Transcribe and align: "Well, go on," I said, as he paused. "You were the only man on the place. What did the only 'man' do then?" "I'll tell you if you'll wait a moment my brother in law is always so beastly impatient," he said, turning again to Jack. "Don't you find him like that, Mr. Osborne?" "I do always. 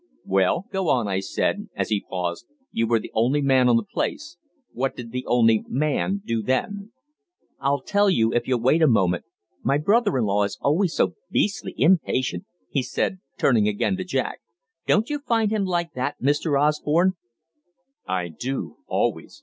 "Well, 0.25 0.65
go 0.71 0.89
on," 0.89 1.07
I 1.07 1.19
said, 1.19 1.69
as 1.75 1.89
he 1.89 2.03
paused. 2.09 2.47
"You 2.71 2.87
were 2.87 2.97
the 2.97 3.11
only 3.13 3.39
man 3.39 3.69
on 3.69 3.75
the 3.77 3.83
place. 3.83 4.35
What 4.73 4.95
did 4.95 5.11
the 5.11 5.23
only 5.27 5.63
'man' 5.67 6.23
do 6.25 6.41
then?" 6.41 6.91
"I'll 7.59 7.81
tell 7.83 8.09
you 8.09 8.33
if 8.33 8.47
you'll 8.47 8.61
wait 8.63 8.81
a 8.81 8.87
moment 8.87 9.25
my 9.61 9.77
brother 9.77 10.17
in 10.17 10.25
law 10.25 10.43
is 10.43 10.57
always 10.59 10.95
so 10.95 11.13
beastly 11.29 11.75
impatient," 11.77 12.45
he 12.71 12.81
said, 12.81 13.19
turning 13.37 13.67
again 13.67 13.95
to 13.97 14.03
Jack. 14.03 14.39
"Don't 14.87 15.07
you 15.11 15.19
find 15.19 15.51
him 15.51 15.65
like 15.65 15.93
that, 15.93 16.19
Mr. 16.19 16.59
Osborne?" 16.59 17.11
"I 18.07 18.29
do 18.29 18.77
always. 18.87 19.39